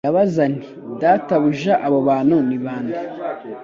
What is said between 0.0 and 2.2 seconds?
Ndabaza nti Databuja abo